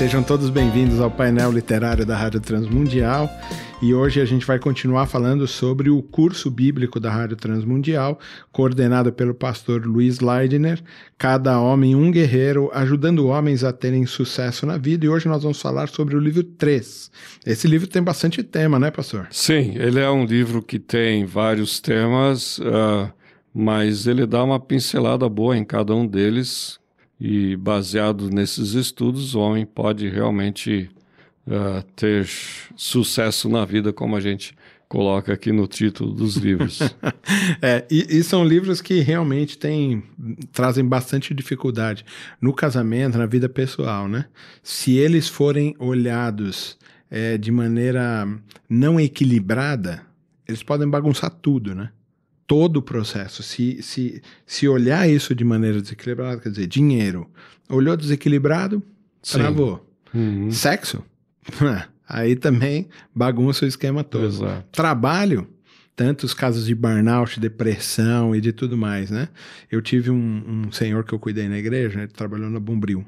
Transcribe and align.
Sejam 0.00 0.22
todos 0.22 0.48
bem-vindos 0.48 0.98
ao 0.98 1.10
painel 1.10 1.52
literário 1.52 2.06
da 2.06 2.16
Rádio 2.16 2.40
Transmundial. 2.40 3.28
E 3.82 3.92
hoje 3.92 4.18
a 4.18 4.24
gente 4.24 4.46
vai 4.46 4.58
continuar 4.58 5.04
falando 5.04 5.46
sobre 5.46 5.90
o 5.90 6.00
curso 6.00 6.50
bíblico 6.50 6.98
da 6.98 7.10
Rádio 7.10 7.36
Transmundial, 7.36 8.18
coordenado 8.50 9.12
pelo 9.12 9.34
pastor 9.34 9.84
Luiz 9.84 10.18
Leidner, 10.20 10.82
Cada 11.18 11.60
Homem 11.60 11.94
um 11.94 12.10
Guerreiro, 12.10 12.70
ajudando 12.72 13.26
homens 13.26 13.62
a 13.62 13.74
terem 13.74 14.06
sucesso 14.06 14.64
na 14.64 14.78
vida. 14.78 15.04
E 15.04 15.08
hoje 15.10 15.28
nós 15.28 15.42
vamos 15.42 15.60
falar 15.60 15.90
sobre 15.90 16.16
o 16.16 16.18
livro 16.18 16.44
3. 16.44 17.10
Esse 17.44 17.68
livro 17.68 17.86
tem 17.86 18.02
bastante 18.02 18.42
tema, 18.42 18.78
né, 18.78 18.90
pastor? 18.90 19.28
Sim, 19.30 19.74
ele 19.76 20.00
é 20.00 20.10
um 20.10 20.24
livro 20.24 20.62
que 20.62 20.78
tem 20.78 21.26
vários 21.26 21.78
temas, 21.78 22.56
uh, 22.60 23.12
mas 23.52 24.06
ele 24.06 24.24
dá 24.24 24.42
uma 24.42 24.58
pincelada 24.58 25.28
boa 25.28 25.58
em 25.58 25.64
cada 25.64 25.94
um 25.94 26.06
deles. 26.06 26.80
E 27.20 27.54
baseado 27.56 28.30
nesses 28.30 28.72
estudos, 28.72 29.34
o 29.34 29.40
homem 29.40 29.66
pode 29.66 30.08
realmente 30.08 30.90
uh, 31.46 31.82
ter 31.94 32.26
sucesso 32.74 33.48
na 33.48 33.64
vida, 33.64 33.92
como 33.92 34.16
a 34.16 34.20
gente 34.20 34.56
coloca 34.88 35.32
aqui 35.32 35.52
no 35.52 35.68
título 35.68 36.12
dos 36.12 36.36
livros. 36.36 36.80
é, 37.62 37.86
e, 37.90 38.18
e, 38.18 38.24
são 38.24 38.42
livros 38.42 38.80
que 38.80 39.00
realmente 39.00 39.56
têm, 39.56 40.02
trazem 40.50 40.84
bastante 40.84 41.32
dificuldade 41.32 42.04
no 42.40 42.52
casamento, 42.52 43.16
na 43.16 43.26
vida 43.26 43.48
pessoal, 43.48 44.08
né? 44.08 44.24
Se 44.62 44.96
eles 44.96 45.28
forem 45.28 45.76
olhados 45.78 46.76
é, 47.10 47.38
de 47.38 47.52
maneira 47.52 48.26
não 48.68 48.98
equilibrada, 48.98 50.02
eles 50.48 50.62
podem 50.62 50.88
bagunçar 50.88 51.30
tudo, 51.30 51.72
né? 51.74 51.90
Todo 52.50 52.78
o 52.78 52.82
processo. 52.82 53.44
Se, 53.44 53.80
se, 53.80 54.20
se 54.44 54.66
olhar 54.66 55.08
isso 55.08 55.34
de 55.36 55.44
maneira 55.44 55.80
desequilibrada, 55.80 56.40
quer 56.40 56.48
dizer, 56.48 56.66
dinheiro, 56.66 57.30
olhou 57.68 57.96
desequilibrado, 57.96 58.82
travou. 59.22 59.86
Uhum. 60.12 60.50
Sexo, 60.50 61.04
Aí 62.08 62.34
também 62.34 62.88
bagunça 63.14 63.64
o 63.64 63.68
esquema 63.68 64.02
todo. 64.02 64.26
Exato. 64.26 64.66
Trabalho, 64.72 65.46
tantos 65.94 66.34
casos 66.34 66.66
de 66.66 66.74
burnout, 66.74 67.38
depressão 67.38 68.34
e 68.34 68.40
de 68.40 68.52
tudo 68.52 68.76
mais, 68.76 69.10
né? 69.10 69.28
Eu 69.70 69.80
tive 69.80 70.10
um, 70.10 70.64
um 70.66 70.72
senhor 70.72 71.04
que 71.04 71.12
eu 71.12 71.20
cuidei 71.20 71.48
na 71.48 71.56
igreja, 71.56 72.00
ele 72.00 72.08
trabalhou 72.08 72.50
na 72.50 72.58
Bombril. 72.58 73.04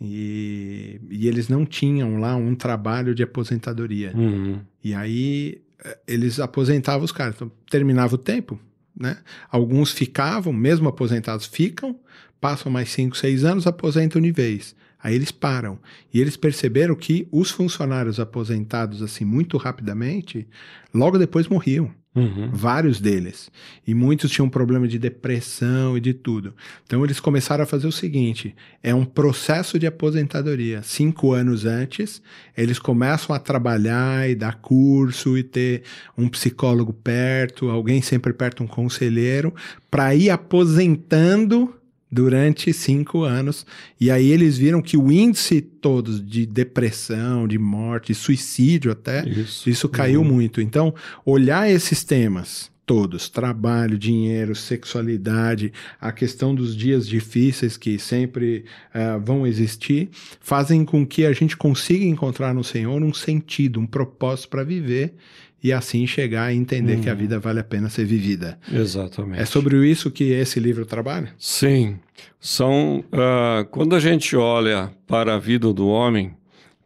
E, 0.00 0.98
e, 1.10 1.28
eles 1.28 1.50
não 1.50 1.66
tinham 1.66 2.18
lá 2.18 2.34
um 2.34 2.54
trabalho 2.54 3.14
de 3.14 3.22
aposentadoria. 3.22 4.12
Uhum. 4.16 4.58
E 4.82 4.94
aí 4.94 5.60
eh, 5.84 5.98
eles 6.08 6.40
aposentavam 6.40 7.04
os 7.04 7.12
caras. 7.12 7.34
Então, 7.34 7.52
terminava 7.68 8.14
o 8.14 8.18
tempo, 8.18 8.58
né? 9.00 9.16
Alguns 9.50 9.90
ficavam, 9.90 10.52
mesmo 10.52 10.88
aposentados, 10.88 11.46
ficam, 11.46 11.98
passam 12.40 12.70
mais 12.70 12.90
5, 12.90 13.16
6 13.16 13.44
anos, 13.44 13.66
aposentam 13.66 14.20
de 14.20 14.30
vez. 14.30 14.76
Aí 15.02 15.14
eles 15.14 15.32
param. 15.32 15.78
E 16.12 16.20
eles 16.20 16.36
perceberam 16.36 16.94
que 16.94 17.26
os 17.32 17.50
funcionários 17.50 18.20
aposentados, 18.20 19.02
assim, 19.02 19.24
muito 19.24 19.56
rapidamente, 19.56 20.46
logo 20.92 21.18
depois 21.18 21.48
morriam. 21.48 21.90
Uhum. 22.12 22.50
Vários 22.52 23.00
deles. 23.00 23.50
E 23.86 23.94
muitos 23.94 24.32
tinham 24.32 24.48
problema 24.48 24.88
de 24.88 24.98
depressão 24.98 25.96
e 25.96 26.00
de 26.00 26.12
tudo. 26.12 26.52
Então 26.84 27.04
eles 27.04 27.20
começaram 27.20 27.62
a 27.62 27.66
fazer 27.66 27.86
o 27.86 27.92
seguinte: 27.92 28.54
é 28.82 28.92
um 28.92 29.04
processo 29.04 29.78
de 29.78 29.86
aposentadoria. 29.86 30.82
Cinco 30.82 31.32
anos 31.32 31.64
antes, 31.64 32.20
eles 32.56 32.80
começam 32.80 33.34
a 33.34 33.38
trabalhar 33.38 34.28
e 34.28 34.34
dar 34.34 34.56
curso 34.56 35.38
e 35.38 35.44
ter 35.44 35.84
um 36.18 36.28
psicólogo 36.28 36.92
perto, 36.92 37.70
alguém 37.70 38.02
sempre 38.02 38.32
perto, 38.32 38.64
um 38.64 38.66
conselheiro, 38.66 39.54
para 39.88 40.12
ir 40.12 40.30
aposentando 40.30 41.79
durante 42.10 42.72
cinco 42.72 43.22
anos. 43.22 43.64
E 44.00 44.10
aí 44.10 44.30
eles 44.30 44.58
viram 44.58 44.82
que 44.82 44.96
o 44.96 45.12
índice 45.12 45.60
todos 45.60 46.24
de 46.24 46.44
depressão, 46.44 47.46
de 47.46 47.58
morte, 47.58 48.08
de 48.08 48.14
suicídio 48.14 48.90
até, 48.90 49.26
isso, 49.28 49.68
isso 49.68 49.88
caiu 49.88 50.20
uhum. 50.20 50.26
muito. 50.26 50.60
Então, 50.60 50.94
olhar 51.24 51.70
esses 51.70 52.02
temas 52.02 52.70
todos, 52.90 53.28
trabalho, 53.28 53.96
dinheiro, 53.96 54.52
sexualidade, 54.52 55.72
a 56.00 56.10
questão 56.10 56.52
dos 56.52 56.74
dias 56.76 57.06
difíceis 57.06 57.76
que 57.76 58.00
sempre 58.00 58.64
uh, 58.92 59.24
vão 59.24 59.46
existir, 59.46 60.08
fazem 60.40 60.84
com 60.84 61.06
que 61.06 61.24
a 61.24 61.32
gente 61.32 61.56
consiga 61.56 62.04
encontrar 62.04 62.52
no 62.52 62.64
Senhor 62.64 63.00
um 63.00 63.14
sentido, 63.14 63.78
um 63.78 63.86
propósito 63.86 64.48
para 64.48 64.64
viver 64.64 65.14
e 65.62 65.72
assim 65.72 66.06
chegar 66.06 66.44
a 66.44 66.54
entender 66.54 66.96
uhum. 66.96 67.00
que 67.02 67.08
a 67.08 67.12
uhum. 67.12 67.18
vida 67.18 67.38
vale 67.38 67.60
a 67.60 67.64
pena 67.64 67.88
ser 67.88 68.04
vivida. 68.04 68.58
Exatamente. 68.72 69.40
É 69.42 69.44
sobre 69.44 69.86
isso 69.86 70.10
que 70.10 70.32
esse 70.32 70.58
livro 70.58 70.86
trabalha? 70.86 71.32
Sim. 71.38 71.98
São 72.40 73.04
uh, 73.12 73.64
quando 73.70 73.94
a 73.94 74.00
gente 74.00 74.36
olha 74.36 74.90
para 75.06 75.34
a 75.34 75.38
vida 75.38 75.72
do 75.72 75.86
homem, 75.88 76.34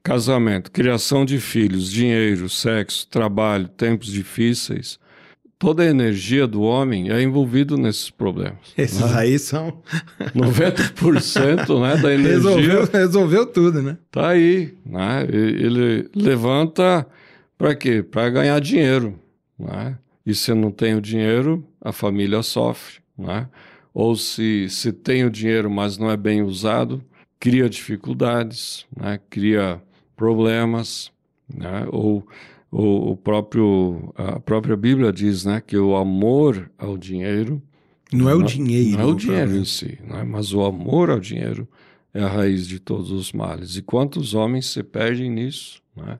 casamento, 0.02 0.70
criação 0.70 1.24
de 1.24 1.38
filhos, 1.38 1.90
dinheiro, 1.90 2.48
sexo, 2.48 3.06
trabalho, 3.08 3.68
tempos 3.68 4.08
difíceis, 4.08 4.98
toda 5.58 5.82
a 5.82 5.86
energia 5.86 6.46
do 6.46 6.60
homem 6.62 7.10
é 7.10 7.22
envolvido 7.22 7.78
nesses 7.78 8.10
problemas. 8.10 8.58
Esses 8.76 9.00
né? 9.00 9.12
aí 9.14 9.38
são 9.38 9.80
90% 10.36 11.80
né, 11.80 11.96
da 11.96 12.12
energia. 12.12 12.32
Resolveu, 12.32 12.88
resolveu 12.92 13.46
tudo, 13.46 13.80
né? 13.80 13.96
Tá 14.10 14.28
aí, 14.28 14.74
né? 14.84 15.26
Ele 15.30 16.10
levanta 16.14 17.06
para 17.56 17.74
quê? 17.74 18.02
Para 18.02 18.30
ganhar 18.30 18.60
dinheiro. 18.60 19.18
Né? 19.58 19.98
E 20.24 20.34
se 20.34 20.52
não 20.54 20.70
tem 20.70 20.94
o 20.94 21.00
dinheiro, 21.00 21.66
a 21.80 21.92
família 21.92 22.42
sofre. 22.42 23.00
Né? 23.16 23.48
Ou 23.92 24.16
se, 24.16 24.68
se 24.68 24.92
tem 24.92 25.24
o 25.24 25.30
dinheiro, 25.30 25.70
mas 25.70 25.98
não 25.98 26.10
é 26.10 26.16
bem 26.16 26.42
usado, 26.42 27.02
cria 27.38 27.68
dificuldades, 27.68 28.86
né? 28.96 29.20
cria 29.30 29.80
problemas. 30.16 31.12
Né? 31.52 31.86
Ou, 31.90 32.26
ou 32.70 33.12
o 33.12 33.16
próprio, 33.16 34.12
a 34.16 34.40
própria 34.40 34.76
Bíblia 34.76 35.12
diz 35.12 35.44
né, 35.44 35.60
que 35.60 35.76
o 35.76 35.96
amor 35.96 36.70
ao 36.78 36.96
dinheiro. 36.96 37.62
Não 38.12 38.28
é 38.28 38.34
o 38.34 38.42
dinheiro. 38.42 38.98
Não 38.98 39.08
é 39.08 39.12
o 39.12 39.14
dinheiro 39.14 39.56
em 39.56 39.64
si, 39.64 39.98
né? 40.02 40.24
mas 40.24 40.52
o 40.52 40.64
amor 40.64 41.10
ao 41.10 41.20
dinheiro 41.20 41.68
é 42.12 42.22
a 42.22 42.28
raiz 42.28 42.66
de 42.66 42.78
todos 42.78 43.10
os 43.10 43.32
males. 43.32 43.76
E 43.76 43.82
quantos 43.82 44.34
homens 44.34 44.66
se 44.66 44.82
perdem 44.82 45.30
nisso? 45.30 45.82
Né? 45.96 46.18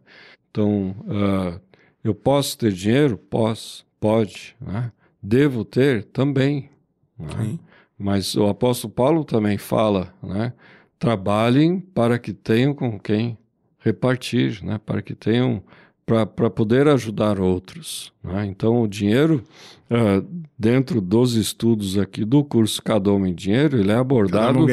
Então, 0.55 0.95
uh, 1.01 1.61
eu 2.05 2.15
posso 2.15 2.57
ter 2.57 2.71
dinheiro? 2.71 3.19
Posso, 3.19 3.85
pode. 3.99 4.55
Né? 4.61 4.93
Devo 5.21 5.65
ter? 5.65 6.05
Também. 6.05 6.71
Né? 7.19 7.59
Mas 7.99 8.37
o 8.37 8.47
apóstolo 8.47 8.93
Paulo 8.93 9.25
também 9.25 9.59
fala, 9.59 10.15
né? 10.23 10.53
Trabalhem 10.97 11.81
para 11.81 12.21
que 12.21 12.33
tenham 12.33 12.73
com 12.73 13.01
quem 13.01 13.37
repartir, 13.81 14.65
né? 14.65 14.79
Para 14.79 15.03
que 15.03 15.15
tenham 15.15 15.61
para 16.07 16.51
poder 16.51 16.87
ajudar 16.87 17.41
outros. 17.41 18.13
Né? 18.23 18.47
Então, 18.47 18.83
o 18.83 18.87
dinheiro, 18.87 19.43
uh, 19.91 20.25
dentro 20.57 21.01
dos 21.01 21.35
estudos 21.35 21.99
aqui 21.99 22.25
do 22.25 22.45
curso 22.45 22.81
Cada 22.81 23.11
Homem 23.11 23.35
Dinheiro, 23.35 23.81
ele 23.81 23.91
é 23.91 23.97
abordado. 23.97 24.67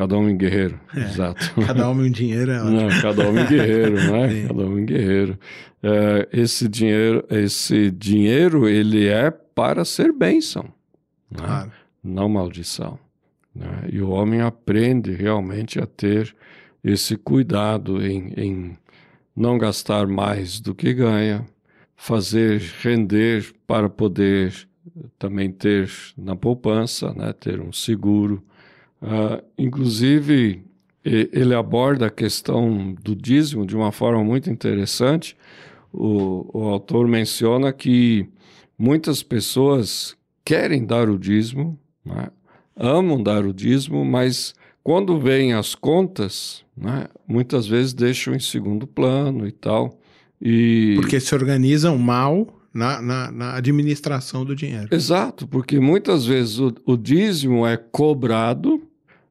Cada 0.00 0.16
homem 0.16 0.34
guerreiro, 0.34 0.80
é, 0.96 1.00
exato. 1.00 1.52
Cada 1.66 1.86
homem 1.86 2.08
um 2.08 2.10
dinheiro 2.10 2.50
é 2.50 2.62
Não, 2.62 2.88
cada 3.02 3.28
homem 3.28 3.46
guerreiro, 3.46 3.96
né? 3.96 4.44
Cada 4.48 4.64
homem 4.64 4.86
guerreiro. 4.86 5.38
É, 5.82 6.26
esse 6.32 6.66
dinheiro, 6.66 7.22
esse 7.28 7.90
dinheiro, 7.90 8.66
ele 8.66 9.08
é 9.08 9.30
para 9.30 9.84
ser 9.84 10.10
bênção, 10.10 10.62
né? 11.30 11.44
claro. 11.44 11.72
não 12.02 12.30
maldição. 12.30 12.98
Né? 13.54 13.90
E 13.92 14.00
o 14.00 14.08
homem 14.08 14.40
aprende 14.40 15.12
realmente 15.12 15.78
a 15.78 15.84
ter 15.84 16.34
esse 16.82 17.14
cuidado 17.18 18.02
em, 18.02 18.32
em 18.38 18.78
não 19.36 19.58
gastar 19.58 20.06
mais 20.06 20.60
do 20.60 20.74
que 20.74 20.94
ganha, 20.94 21.44
fazer 21.94 22.58
render 22.80 23.52
para 23.66 23.90
poder 23.90 24.66
também 25.18 25.52
ter 25.52 25.90
na 26.16 26.34
poupança, 26.34 27.12
né? 27.12 27.34
ter 27.34 27.60
um 27.60 27.70
seguro, 27.70 28.42
Uh, 29.02 29.42
inclusive, 29.56 30.62
ele 31.04 31.54
aborda 31.54 32.06
a 32.06 32.10
questão 32.10 32.94
do 33.02 33.16
dízimo 33.16 33.66
de 33.66 33.74
uma 33.74 33.90
forma 33.90 34.22
muito 34.22 34.50
interessante. 34.50 35.36
O, 35.92 36.46
o 36.52 36.68
autor 36.68 37.08
menciona 37.08 37.72
que 37.72 38.28
muitas 38.78 39.22
pessoas 39.22 40.16
querem 40.44 40.84
dar 40.84 41.08
o 41.08 41.18
dízimo, 41.18 41.78
né? 42.04 42.28
amam 42.76 43.22
dar 43.22 43.44
o 43.44 43.52
dízimo, 43.52 44.04
mas 44.04 44.54
quando 44.82 45.18
vêm 45.18 45.52
as 45.52 45.74
contas, 45.74 46.64
né? 46.76 47.06
muitas 47.26 47.66
vezes 47.66 47.92
deixam 47.92 48.34
em 48.34 48.40
segundo 48.40 48.86
plano 48.86 49.46
e 49.46 49.52
tal. 49.52 49.98
E... 50.40 50.94
Porque 50.96 51.18
se 51.18 51.34
organizam 51.34 51.98
mal 51.98 52.46
na, 52.72 53.02
na, 53.02 53.30
na, 53.30 53.56
administração 53.56 54.44
do 54.44 54.54
dinheiro. 54.54 54.88
Exato, 54.90 55.46
porque 55.46 55.80
muitas 55.80 56.24
vezes 56.24 56.58
o, 56.58 56.72
o 56.86 56.96
dízimo 56.96 57.66
é 57.66 57.76
cobrado 57.76 58.89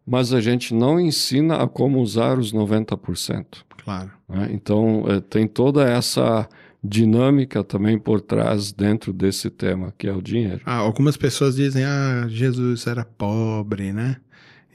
mas 0.09 0.33
a 0.33 0.41
gente 0.41 0.73
não 0.73 0.99
ensina 0.99 1.57
a 1.61 1.67
como 1.67 2.01
usar 2.01 2.39
os 2.39 2.51
90%. 2.51 3.45
Claro. 3.83 4.09
Né? 4.27 4.49
Então, 4.51 5.05
é, 5.07 5.19
tem 5.19 5.47
toda 5.47 5.87
essa 5.87 6.49
dinâmica 6.83 7.63
também 7.63 7.99
por 7.99 8.19
trás 8.19 8.71
dentro 8.71 9.13
desse 9.13 9.51
tema, 9.51 9.93
que 9.97 10.07
é 10.07 10.13
o 10.13 10.21
dinheiro. 10.21 10.61
Ah, 10.65 10.77
algumas 10.77 11.15
pessoas 11.15 11.55
dizem, 11.55 11.83
ah, 11.83 12.25
Jesus 12.27 12.87
era 12.87 13.05
pobre, 13.05 13.93
né? 13.93 14.17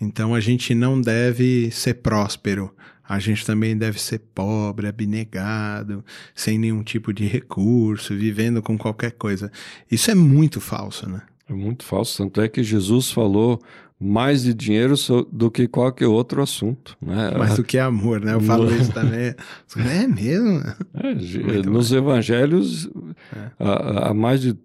Então 0.01 0.35
a 0.35 0.41
gente 0.41 0.73
não 0.73 1.01
deve 1.01 1.71
ser 1.73 1.95
próspero. 1.95 2.73
A 3.07 3.19
gente 3.19 3.45
também 3.45 3.77
deve 3.77 4.01
ser 4.01 4.21
pobre, 4.35 4.87
abnegado, 4.87 6.05
sem 6.35 6.59
nenhum 6.59 6.83
tipo 6.83 7.13
de 7.13 7.27
recurso, 7.27 8.15
vivendo 8.15 8.63
com 8.63 8.79
qualquer 8.79 9.13
coisa. 9.13 9.51
Isso 9.91 10.11
é 10.11 10.15
muito 10.15 10.61
falso, 10.61 11.09
né? 11.09 11.23
É 11.49 11.53
muito 11.53 11.85
falso. 11.85 12.17
Tanto 12.23 12.41
é 12.41 12.49
que 12.49 12.63
Jesus 12.63 13.11
falou 13.11 13.61
mais 14.00 14.43
de 14.43 14.52
dinheiro 14.52 14.94
do 15.32 15.50
que 15.50 15.67
qualquer 15.69 16.06
outro 16.06 16.43
assunto. 16.43 16.96
Né? 17.00 17.31
Mais 17.38 17.56
do 17.56 17.64
que 17.64 17.79
amor, 17.79 18.20
né? 18.20 18.35
Eu 18.35 18.41
falo 18.41 18.75
isso 18.75 18.93
também. 18.93 19.35
É 19.76 20.06
mesmo? 20.06 20.62
É, 20.94 21.62
nos 21.62 21.93
evangelhos, 21.93 22.91
é. 23.35 23.50
há, 23.58 24.08
há 24.11 24.14
mais 24.14 24.41
de 24.41 24.56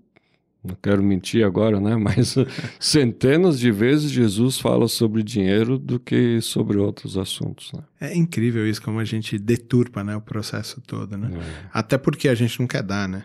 não 0.64 0.76
quero 0.82 1.02
mentir 1.02 1.46
agora, 1.46 1.80
né? 1.80 1.96
Mas 1.98 2.36
centenas 2.80 3.60
de 3.60 3.72
vezes 3.72 4.12
Jesus 4.12 4.60
fala 4.60 4.88
sobre 4.88 5.24
dinheiro 5.24 5.78
do 5.78 6.00
que 6.00 6.42
sobre 6.42 6.78
outros 6.78 7.18
assuntos. 7.18 7.72
Né? 7.74 7.82
É 8.02 8.16
incrível 8.16 8.68
isso, 8.68 8.82
como 8.82 9.00
a 9.00 9.06
gente 9.06 9.38
deturpa 9.40 10.04
né, 10.04 10.16
o 10.16 10.22
processo 10.22 10.82
todo, 10.82 11.18
né? 11.18 11.32
É. 11.34 11.70
Até 11.74 11.98
porque 11.98 12.28
a 12.28 12.36
gente 12.36 12.60
não 12.60 12.68
quer 12.68 12.84
dar, 12.84 13.08
né? 13.08 13.24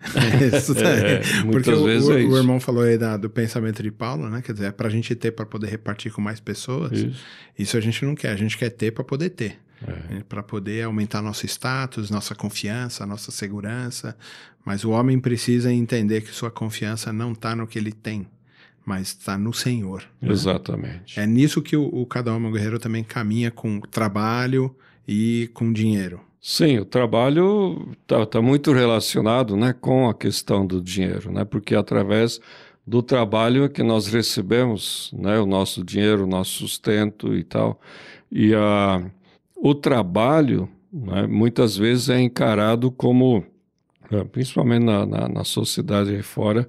isso 0.56 0.72
é, 0.78 1.20
Porque 1.50 1.70
o, 1.70 1.84
o, 1.84 1.88
é 1.90 2.24
o, 2.24 2.36
irmão 2.36 2.58
falou 2.58 2.82
aí 2.82 2.96
da, 2.96 3.16
do 3.16 3.28
pensamento 3.28 3.82
de 3.82 3.90
Paulo, 3.90 4.28
né? 4.28 4.42
Quer 4.42 4.52
dizer, 4.52 4.66
é 4.66 4.72
para 4.72 4.88
a 4.88 4.90
gente 4.90 5.14
ter 5.14 5.32
para 5.32 5.46
poder 5.46 5.68
repartir 5.68 6.12
com 6.12 6.20
mais 6.20 6.40
pessoas. 6.40 6.92
Isso. 6.92 7.24
isso. 7.58 7.76
a 7.76 7.80
gente 7.80 8.04
não 8.04 8.14
quer, 8.14 8.30
a 8.30 8.36
gente 8.36 8.56
quer 8.56 8.70
ter 8.70 8.92
para 8.92 9.04
poder 9.04 9.30
ter. 9.30 9.58
É. 9.86 10.22
Para 10.28 10.42
poder 10.42 10.84
aumentar 10.84 11.20
nosso 11.20 11.44
status, 11.44 12.10
nossa 12.10 12.34
confiança, 12.34 13.04
nossa 13.04 13.30
segurança. 13.30 14.16
Mas 14.64 14.84
o 14.84 14.90
homem 14.90 15.20
precisa 15.20 15.72
entender 15.72 16.22
que 16.22 16.32
sua 16.32 16.50
confiança 16.50 17.12
não 17.12 17.32
está 17.32 17.54
no 17.54 17.66
que 17.66 17.78
ele 17.78 17.92
tem, 17.92 18.26
mas 18.84 19.08
está 19.08 19.36
no 19.36 19.52
Senhor. 19.52 20.02
Né? 20.20 20.32
Exatamente. 20.32 21.20
É 21.20 21.26
nisso 21.26 21.60
que 21.60 21.76
o, 21.76 21.84
o 21.84 22.06
Cada 22.06 22.34
Homem 22.34 22.50
Guerreiro 22.50 22.78
também 22.78 23.04
caminha 23.04 23.50
com 23.50 23.80
trabalho 23.80 24.74
e 25.06 25.50
com 25.52 25.72
dinheiro. 25.72 26.20
Sim, 26.48 26.78
o 26.78 26.84
trabalho 26.84 27.92
está 28.02 28.24
tá 28.24 28.40
muito 28.40 28.72
relacionado 28.72 29.56
né, 29.56 29.72
com 29.72 30.08
a 30.08 30.14
questão 30.14 30.64
do 30.64 30.80
dinheiro, 30.80 31.32
né, 31.32 31.44
porque 31.44 31.74
através 31.74 32.40
do 32.86 33.02
trabalho 33.02 33.64
é 33.64 33.68
que 33.68 33.82
nós 33.82 34.06
recebemos 34.06 35.10
né, 35.12 35.40
o 35.40 35.44
nosso 35.44 35.82
dinheiro, 35.82 36.22
o 36.22 36.26
nosso 36.26 36.52
sustento 36.52 37.34
e 37.34 37.42
tal. 37.42 37.80
E 38.30 38.54
a, 38.54 39.04
o 39.56 39.74
trabalho 39.74 40.68
né, 40.92 41.26
muitas 41.26 41.76
vezes 41.76 42.10
é 42.10 42.20
encarado 42.20 42.92
como, 42.92 43.44
é, 44.08 44.22
principalmente 44.22 44.84
na, 44.84 45.04
na, 45.04 45.28
na 45.28 45.42
sociedade 45.42 46.22
fora, 46.22 46.68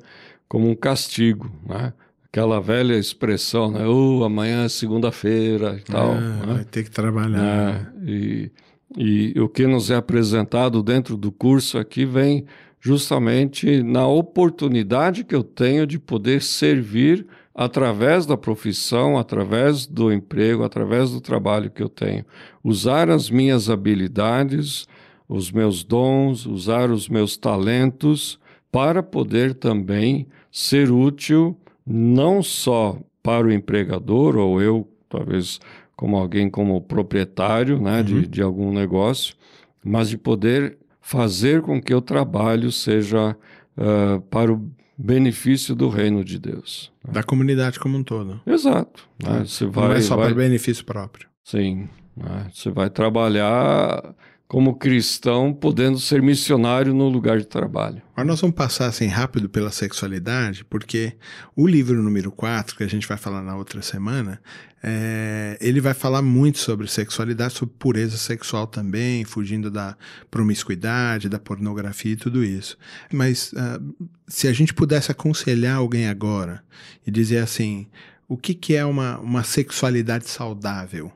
como 0.49 0.67
um 0.67 0.75
castigo. 0.75 1.51
Né? 1.63 1.93
Aquela 2.25 2.59
velha 2.59 2.95
expressão, 2.95 3.69
né? 3.69 3.85
Oh, 3.85 4.23
amanhã 4.23 4.65
é 4.65 4.69
segunda-feira 4.69 5.77
e 5.77 5.83
tal. 5.83 6.15
É, 6.15 6.19
né? 6.19 6.41
Vai 6.47 6.65
ter 6.65 6.83
que 6.83 6.89
trabalhar. 6.89 7.93
É, 8.01 8.09
e 8.09 8.51
e 8.95 9.33
o 9.39 9.49
que 9.49 9.67
nos 9.67 9.91
é 9.91 9.95
apresentado 9.95 10.81
dentro 10.81 11.17
do 11.17 11.31
curso 11.31 11.77
aqui 11.77 12.05
vem 12.05 12.45
justamente 12.79 13.83
na 13.83 14.07
oportunidade 14.07 15.23
que 15.23 15.35
eu 15.35 15.43
tenho 15.43 15.85
de 15.85 15.99
poder 15.99 16.41
servir 16.41 17.25
através 17.53 18.25
da 18.25 18.37
profissão, 18.37 19.17
através 19.17 19.87
do 19.87 20.13
emprego, 20.13 20.63
através 20.63 21.09
do 21.09 21.19
trabalho 21.19 21.71
que 21.71 21.81
eu 21.81 21.89
tenho. 21.89 22.23
Usar 22.63 23.09
as 23.09 23.29
minhas 23.31 23.69
habilidades, 23.69 24.87
os 25.27 25.51
meus 25.51 25.83
dons, 25.83 26.45
usar 26.45 26.91
os 26.91 27.09
meus 27.09 27.35
talentos 27.35 28.39
para 28.71 29.01
poder 29.01 29.55
também 29.55 30.27
ser 30.51 30.91
útil 30.91 31.57
não 31.85 32.43
só 32.43 32.99
para 33.23 33.47
o 33.47 33.51
empregador 33.51 34.37
ou 34.37 34.61
eu, 34.61 34.87
talvez 35.09 35.59
como 35.97 36.15
alguém 36.15 36.49
como 36.49 36.79
proprietário 36.79 37.81
né, 37.81 37.97
uhum. 37.97 38.03
de, 38.03 38.27
de 38.27 38.41
algum 38.41 38.71
negócio, 38.71 39.35
mas 39.83 40.09
de 40.09 40.17
poder 40.17 40.77
fazer 41.01 41.61
com 41.63 41.81
que 41.81 41.93
o 41.93 42.01
trabalho 42.01 42.71
seja 42.71 43.35
uh, 43.75 44.21
para 44.29 44.53
o 44.53 44.71
benefício 44.97 45.75
do 45.75 45.89
reino 45.89 46.23
de 46.23 46.39
Deus. 46.39 46.91
Né? 47.05 47.13
Da 47.13 47.23
comunidade 47.23 47.79
como 47.79 47.97
um 47.97 48.03
todo. 48.03 48.39
Exato. 48.45 49.09
Né? 49.21 49.39
Você 49.45 49.65
vai, 49.65 49.87
Não 49.87 49.95
é 49.95 50.01
só 50.01 50.15
vai... 50.15 50.27
para 50.27 50.35
benefício 50.35 50.85
próprio. 50.85 51.27
Sim. 51.43 51.89
Né? 52.15 52.47
Você 52.53 52.69
vai 52.69 52.89
trabalhar 52.89 54.13
como 54.47 54.77
cristão, 54.77 55.53
podendo 55.53 55.99
ser 55.99 56.21
missionário 56.21 56.93
no 56.93 57.09
lugar 57.09 57.37
de 57.37 57.45
trabalho. 57.45 58.01
Agora 58.13 58.27
nós 58.27 58.39
vamos 58.39 58.55
passar 58.55 58.85
assim 58.85 59.07
rápido 59.07 59.49
pela 59.49 59.71
sexualidade, 59.71 60.63
porque 60.63 61.13
o 61.53 61.67
livro 61.67 62.01
número 62.01 62.31
4, 62.31 62.77
que 62.77 62.83
a 62.83 62.87
gente 62.87 63.05
vai 63.05 63.17
falar 63.17 63.41
na 63.41 63.57
outra 63.57 63.81
semana, 63.81 64.41
é, 64.81 65.57
ele 65.59 65.81
vai 65.81 65.93
falar 65.93 66.21
muito 66.21 66.59
sobre 66.59 66.87
sexualidade, 66.87 67.55
sobre 67.55 67.75
pureza 67.77 68.15
sexual 68.15 68.65
também, 68.65 69.25
fugindo 69.25 69.69
da 69.69 69.97
promiscuidade, 70.31 71.27
da 71.27 71.39
pornografia 71.39 72.13
e 72.13 72.17
tudo 72.17 72.41
isso. 72.41 72.77
Mas 73.11 73.51
uh, 73.51 74.07
se 74.29 74.47
a 74.47 74.53
gente 74.53 74.73
pudesse 74.73 75.11
aconselhar 75.11 75.75
alguém 75.75 76.07
agora 76.07 76.63
e 77.05 77.11
dizer 77.11 77.39
assim, 77.39 77.85
o 78.29 78.37
que, 78.37 78.53
que 78.53 78.75
é 78.75 78.85
uma, 78.85 79.19
uma 79.19 79.43
sexualidade 79.43 80.29
saudável? 80.29 81.11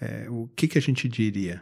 É, 0.00 0.26
o 0.28 0.48
que, 0.54 0.68
que 0.68 0.78
a 0.78 0.82
gente 0.82 1.08
diria? 1.08 1.60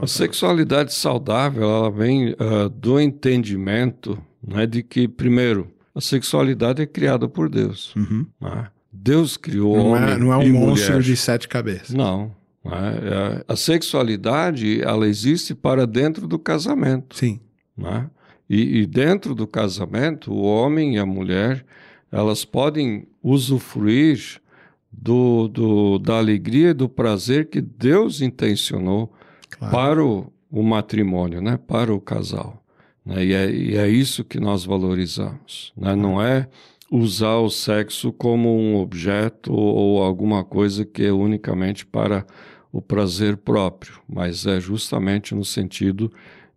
A 0.00 0.06
sexualidade 0.06 0.92
saudável 0.94 1.64
ela 1.64 1.90
vem 1.90 2.30
uh, 2.30 2.68
do 2.68 3.00
entendimento 3.00 4.16
né, 4.42 4.66
de 4.66 4.82
que, 4.82 5.08
primeiro, 5.08 5.70
a 5.94 6.00
sexualidade 6.00 6.82
é 6.82 6.86
criada 6.86 7.28
por 7.28 7.48
Deus. 7.48 7.94
Uhum. 7.96 8.26
Né? 8.40 8.68
Deus 8.92 9.36
criou 9.36 9.76
não 9.76 9.90
homem 9.90 10.10
é, 10.10 10.18
Não 10.18 10.32
é 10.32 10.36
um 10.36 10.52
monstro 10.52 10.92
mulher. 10.92 11.02
de 11.02 11.16
sete 11.16 11.48
cabeças. 11.48 11.90
Não. 11.90 12.34
né? 12.64 12.98
É, 13.02 13.44
a 13.48 13.56
sexualidade 13.56 14.80
ela 14.82 15.06
existe 15.08 15.54
para 15.54 15.86
dentro 15.86 16.28
do 16.28 16.38
casamento. 16.38 17.16
Sim. 17.16 17.40
Né? 17.76 18.08
E, 18.48 18.80
e 18.80 18.86
dentro 18.86 19.34
do 19.34 19.46
casamento, 19.46 20.32
o 20.32 20.42
homem 20.42 20.96
e 20.96 20.98
a 20.98 21.06
mulher 21.06 21.64
elas 22.10 22.44
podem 22.44 23.06
usufruir 23.22 24.40
do, 24.92 25.48
do, 25.48 25.98
da 25.98 26.18
alegria 26.18 26.70
e 26.70 26.74
do 26.74 26.88
prazer 26.88 27.48
que 27.48 27.60
Deus 27.60 28.20
intencionou 28.20 29.10
claro. 29.58 29.72
para 29.72 30.04
o, 30.04 30.32
o, 30.50 30.62
matrimônio, 30.62 31.40
né? 31.40 31.56
para 31.56 31.92
o 31.92 32.00
casal. 32.00 32.62
Né? 33.04 33.24
E, 33.24 33.32
é, 33.32 33.50
e 33.50 33.76
é 33.76 33.88
isso 33.88 34.24
que 34.24 34.40
nós 34.40 34.64
valorizamos. 34.64 35.72
Né? 35.76 35.94
Não 35.94 36.20
é 36.20 36.48
usar 36.90 37.36
o 37.36 37.48
sexo 37.48 38.12
como 38.12 38.54
um 38.54 38.76
objeto 38.76 39.52
ou 39.52 40.02
alguma 40.02 40.44
coisa 40.44 40.84
que 40.84 41.04
é 41.04 41.12
unicamente 41.12 41.86
para 41.86 42.26
o 42.70 42.82
prazer 42.82 43.36
próprio, 43.36 44.00
mas 44.08 44.46
é 44.46 44.60
justamente 44.60 45.34
no 45.34 45.44
sentido 45.44 46.12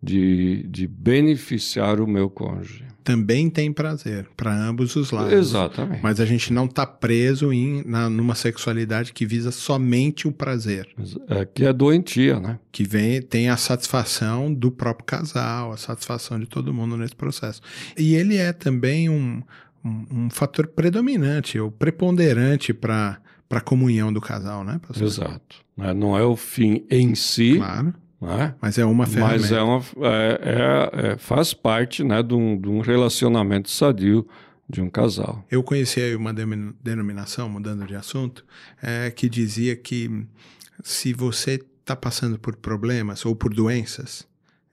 de, 0.05 0.63
de 0.67 0.87
beneficiar 0.87 1.99
o 1.99 2.05
meu 2.05 2.29
cônjuge. 2.29 2.85
Também 3.03 3.49
tem 3.49 3.71
prazer 3.71 4.27
para 4.37 4.55
ambos 4.55 4.95
os 4.95 5.11
lados. 5.11 5.33
Exatamente. 5.33 6.01
Mas 6.01 6.19
a 6.19 6.25
gente 6.25 6.51
não 6.51 6.65
está 6.65 6.85
preso 6.85 7.51
em 7.51 7.83
na, 7.85 8.09
numa 8.09 8.33
sexualidade 8.33 9.13
que 9.13 9.25
visa 9.25 9.51
somente 9.51 10.27
o 10.27 10.31
prazer. 10.31 10.87
É, 11.27 11.45
que 11.45 11.65
é 11.65 11.73
doentia, 11.73 12.39
né? 12.39 12.59
Que 12.71 12.83
vem, 12.83 13.21
tem 13.21 13.49
a 13.49 13.57
satisfação 13.57 14.51
do 14.51 14.71
próprio 14.71 15.05
casal, 15.05 15.71
a 15.71 15.77
satisfação 15.77 16.39
de 16.39 16.47
todo 16.47 16.73
mundo 16.73 16.97
nesse 16.97 17.15
processo. 17.15 17.61
E 17.97 18.15
ele 18.15 18.37
é 18.37 18.51
também 18.51 19.07
um, 19.07 19.41
um, 19.83 20.05
um 20.11 20.29
fator 20.29 20.67
predominante 20.67 21.59
ou 21.59 21.71
preponderante 21.71 22.73
para 22.73 23.19
a 23.51 23.61
comunhão 23.61 24.11
do 24.11 24.21
casal, 24.21 24.63
né? 24.63 24.79
Pastor? 24.87 25.05
Exato. 25.05 25.57
É, 25.79 25.93
não 25.93 26.17
é 26.17 26.23
o 26.23 26.35
fim 26.35 26.85
em 26.89 27.13
si. 27.13 27.57
Claro 27.57 27.93
é? 28.31 28.55
Mas 28.61 28.77
é 28.77 28.85
uma 28.85 29.05
ferramenta. 29.05 29.41
Mas 29.41 29.51
é 29.51 29.61
uma, 29.61 29.83
é, 30.01 31.11
é, 31.11 31.17
faz 31.17 31.53
parte 31.53 32.03
né, 32.03 32.21
de, 32.21 32.33
um, 32.33 32.59
de 32.59 32.69
um 32.69 32.79
relacionamento 32.79 33.69
sadio 33.69 34.27
de 34.67 34.81
um 34.81 34.89
casal. 34.89 35.45
Eu 35.49 35.63
conheci 35.63 36.01
aí 36.01 36.15
uma 36.15 36.33
denominação, 36.33 37.47
mudando 37.47 37.85
de 37.85 37.95
assunto, 37.95 38.45
é, 38.81 39.11
que 39.11 39.29
dizia 39.29 39.75
que 39.75 40.25
se 40.83 41.13
você 41.13 41.63
está 41.79 41.95
passando 41.95 42.39
por 42.39 42.55
problemas 42.55 43.25
ou 43.25 43.35
por 43.35 43.53
doenças, 43.53 44.27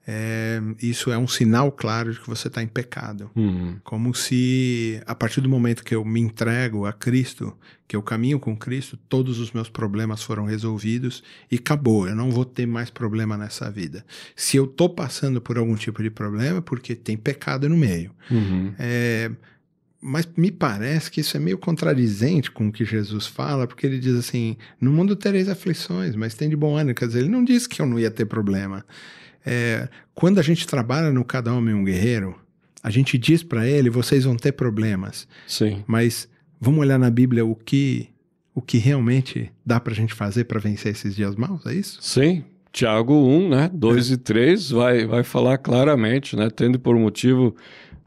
é, 0.05 0.61
isso 0.81 1.11
é 1.11 1.17
um 1.17 1.27
sinal 1.27 1.71
claro 1.71 2.11
de 2.11 2.19
que 2.19 2.27
você 2.27 2.49
está 2.49 2.61
em 2.61 2.67
pecado. 2.67 3.31
Uhum. 3.35 3.77
Como 3.83 4.13
se, 4.13 5.01
a 5.05 5.15
partir 5.15 5.39
do 5.39 5.47
momento 5.47 5.83
que 5.83 5.95
eu 5.95 6.03
me 6.03 6.19
entrego 6.19 6.85
a 6.85 6.91
Cristo, 6.91 7.55
que 7.87 7.95
eu 7.95 8.01
caminho 8.01 8.37
com 8.37 8.55
Cristo, 8.55 8.97
todos 9.07 9.39
os 9.39 9.51
meus 9.53 9.69
problemas 9.69 10.21
foram 10.21 10.43
resolvidos 10.43 11.23
e 11.49 11.55
acabou. 11.55 12.07
Eu 12.07 12.15
não 12.15 12.31
vou 12.31 12.43
ter 12.43 12.65
mais 12.65 12.89
problema 12.89 13.37
nessa 13.37 13.71
vida. 13.71 14.05
Se 14.35 14.57
eu 14.57 14.65
estou 14.65 14.89
passando 14.89 15.39
por 15.39 15.57
algum 15.57 15.75
tipo 15.75 16.03
de 16.03 16.09
problema, 16.09 16.57
é 16.57 16.61
porque 16.61 16.95
tem 16.95 17.15
pecado 17.15 17.69
no 17.69 17.77
meio. 17.77 18.11
Uhum. 18.29 18.73
É, 18.77 19.31
mas 20.01 20.27
me 20.35 20.51
parece 20.51 21.09
que 21.09 21.21
isso 21.21 21.37
é 21.37 21.39
meio 21.39 21.57
contradizente 21.57 22.51
com 22.51 22.67
o 22.67 22.71
que 22.73 22.83
Jesus 22.83 23.25
fala, 23.25 23.65
porque 23.65 23.87
ele 23.87 23.99
diz 23.99 24.15
assim: 24.15 24.57
no 24.81 24.91
mundo 24.91 25.15
tereis 25.15 25.47
aflições, 25.47 26.13
mas 26.13 26.33
tem 26.33 26.49
de 26.49 26.57
bom 26.57 26.75
ânimo. 26.75 26.93
Quer 26.93 27.07
dizer, 27.07 27.19
ele 27.19 27.29
não 27.29 27.41
disse 27.41 27.69
que 27.69 27.81
eu 27.81 27.85
não 27.85 27.97
ia 27.97 28.11
ter 28.11 28.25
problema. 28.25 28.85
É, 29.45 29.87
quando 30.13 30.39
a 30.39 30.41
gente 30.41 30.65
trabalha 30.67 31.11
no 31.11 31.23
Cada 31.23 31.53
Homem 31.53 31.73
um 31.73 31.83
Guerreiro, 31.83 32.35
a 32.81 32.89
gente 32.89 33.17
diz 33.17 33.43
para 33.43 33.67
ele: 33.67 33.89
vocês 33.89 34.23
vão 34.23 34.35
ter 34.35 34.51
problemas. 34.53 35.27
Sim. 35.47 35.83
Mas 35.87 36.27
vamos 36.59 36.81
olhar 36.81 36.99
na 36.99 37.09
Bíblia 37.09 37.45
o 37.45 37.55
que, 37.55 38.09
o 38.53 38.61
que 38.61 38.77
realmente 38.77 39.51
dá 39.65 39.79
para 39.79 39.93
a 39.93 39.95
gente 39.95 40.13
fazer 40.13 40.45
para 40.45 40.59
vencer 40.59 40.91
esses 40.91 41.15
dias 41.15 41.35
maus, 41.35 41.65
é 41.65 41.73
isso? 41.73 41.99
Sim. 42.01 42.43
Tiago 42.71 43.13
1, 43.13 43.49
né? 43.49 43.69
2 43.71 44.09
é. 44.09 44.13
e 44.13 44.17
3 44.17 44.71
vai, 44.71 45.05
vai 45.05 45.23
falar 45.23 45.59
claramente, 45.59 46.35
né? 46.35 46.49
Tendo 46.49 46.79
por 46.79 46.95
motivo 46.95 47.55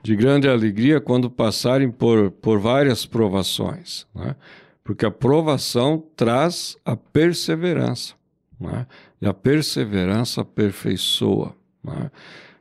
de 0.07 0.14
grande 0.14 0.49
alegria 0.49 1.00
quando 1.00 1.28
passarem 1.28 1.90
por, 1.90 2.31
por 2.31 2.61
várias 2.61 3.05
provações, 3.05 4.07
né? 4.14 4.37
porque 4.85 5.05
a 5.05 5.11
provação 5.11 6.02
traz 6.14 6.76
a 6.85 6.95
perseverança, 6.97 8.14
né? 8.58 8.86
e 9.20 9.26
a 9.26 9.34
perseverança 9.34 10.40
aperfeiçoa. 10.40 11.54
Né? 11.82 12.10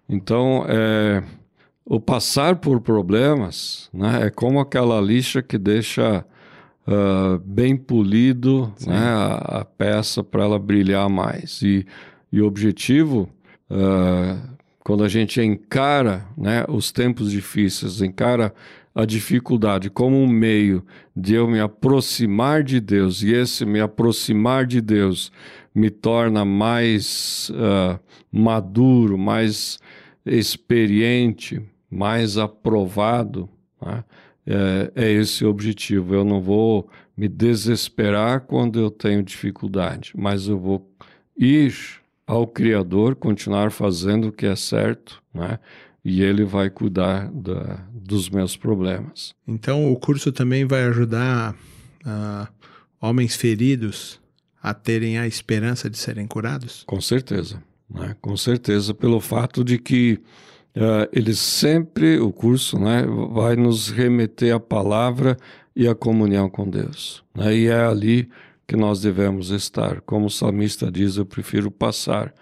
Então, 0.08 0.66
é, 0.68 1.24
o 1.86 2.00
passar 2.00 2.58
por 2.58 2.82
problemas 2.82 3.90
né, 3.94 4.28
é 4.28 4.30
como 4.30 4.60
aquela 4.60 5.00
lixa 5.02 5.42
que 5.42 5.58
deixa 5.58 6.26
uh, 6.88 7.40
bem 7.40 7.76
polido 7.76 8.74
né, 8.86 8.98
a, 8.98 9.60
a, 9.60 9.66
peça 9.66 10.24
para 10.24 10.44
ela 10.44 10.60
brilhar 10.60 11.10
mais. 11.10 11.62
E, 11.62 11.86
e 12.32 12.42
o 12.42 12.48
objetivo 12.48 13.30
uh, 13.70 14.56
quando 14.86 15.04
a 15.04 15.10
gente 15.10 15.42
encara 15.42 16.28
né, 16.38 16.64
os 16.70 16.92
tempos 16.92 17.32
difíceis, 17.32 18.04
encara 18.04 18.54
a 18.96 19.06
dificuldade 19.06 19.90
como 19.90 20.16
um 20.16 20.28
meio 20.28 20.84
de 21.14 21.36
eu 21.36 21.48
me 21.48 21.60
aproximar 21.60 22.64
de 22.64 22.80
Deus, 22.80 23.22
e 23.22 23.34
esse 23.34 23.66
me 23.66 23.82
aproximar 23.82 24.66
de 24.66 24.80
Deus 24.80 25.32
me 25.74 25.90
torna 25.90 26.46
mais 26.46 27.52
uh, 27.52 28.00
maduro, 28.32 29.18
mais 29.18 29.78
experiente, 30.26 31.62
mais 31.92 32.38
aprovado, 32.38 33.50
né? 33.86 34.06
é, 34.48 34.92
é 34.96 35.12
esse 35.12 35.44
o 35.44 35.50
objetivo. 35.50 36.16
Eu 36.16 36.24
não 36.24 36.42
vou 36.42 36.90
me 37.18 37.28
desesperar 37.28 38.42
quando 38.42 38.80
eu 38.80 38.90
tenho 38.90 39.22
dificuldade, 39.22 40.14
mas 40.16 40.48
eu 40.48 40.58
vou 40.58 40.90
ir 41.38 41.74
ao 42.26 42.48
Criador, 42.48 43.16
continuar 43.16 43.72
fazendo 43.72 44.30
o 44.30 44.32
que 44.32 44.46
é 44.46 44.56
certo, 44.56 45.22
né? 45.34 45.60
E 46.06 46.22
ele 46.22 46.46
vai 46.46 46.70
cuidar 46.70 47.32
da, 47.32 47.84
dos 47.92 48.30
meus 48.30 48.56
problemas. 48.56 49.34
Então, 49.48 49.92
o 49.92 49.98
curso 49.98 50.32
também 50.32 50.64
vai 50.64 50.84
ajudar 50.84 51.56
uh, 52.06 52.48
homens 53.02 53.36
feridos 53.36 54.22
a 54.62 54.74
terem 54.74 55.18
a 55.18 55.28
esperança 55.28 55.90
de 55.90 55.98
serem 55.98 56.28
curados? 56.28 56.84
Com 56.86 57.02
certeza, 57.02 57.62
né? 57.90 58.16
com 58.22 58.38
certeza, 58.38 58.94
pelo 58.94 59.20
fato 59.20 59.64
de 59.64 59.78
que 59.78 60.20
uh, 60.76 61.10
ele 61.12 61.36
sempre, 61.36 62.20
o 62.20 62.32
curso, 62.32 62.80
né, 62.80 63.04
vai 63.32 63.56
nos 63.56 63.90
remeter 63.90 64.54
à 64.54 64.60
palavra 64.60 65.38
e 65.76 65.88
à 65.88 65.94
comunhão 65.94 66.50
com 66.50 66.70
Deus. 66.70 67.24
Né? 67.36 67.56
E 67.56 67.68
é 67.68 67.84
ali 67.84 68.30
que 68.68 68.76
nós 68.76 69.02
devemos 69.02 69.50
estar. 69.50 70.02
Como 70.02 70.28
o 70.28 70.32
salmista 70.32 70.92
diz, 70.92 71.18
eu 71.18 71.26
prefiro 71.26 71.70
passar 71.70 72.34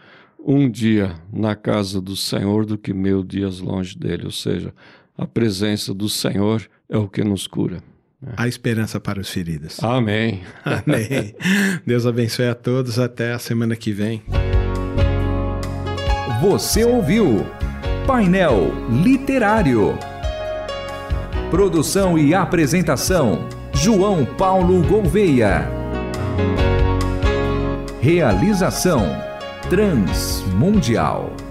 um 0.46 0.70
dia 0.70 1.16
na 1.32 1.56
casa 1.56 2.02
do 2.02 2.16
Senhor 2.16 2.66
do 2.66 2.78
que 2.78 2.94
mil 2.94 3.24
dias 3.24 3.60
longe 3.60 3.98
dele. 3.98 4.26
Ou 4.26 4.32
seja, 4.32 4.74
a 5.18 5.26
presença 5.26 5.94
do 5.94 6.10
Senhor 6.10 6.68
é 6.90 6.98
o 6.98 7.08
que 7.08 7.24
nos 7.24 7.48
cura. 7.48 7.82
Né? 8.22 8.34
A 8.36 8.48
esperança 8.48 9.00
para 9.00 9.20
os 9.20 9.30
feridos. 9.30 9.82
Amém. 9.82 10.42
Amém. 10.64 11.34
Deus 11.86 12.06
abençoe 12.06 12.48
a 12.48 12.56
todos. 12.56 13.00
Até 13.00 13.34
a 13.34 13.40
semana 13.40 13.76
que 13.76 13.92
vem. 13.92 14.22
Você 16.42 16.84
ouviu 16.84 17.46
Painel 18.06 18.72
Literário. 19.04 19.98
Produção 21.50 22.18
e 22.18 22.34
apresentação: 22.34 23.48
João 23.74 24.26
Paulo 24.26 24.86
Gouveia. 24.86 25.70
Realização 28.02 29.33
Transmundial. 29.74 31.43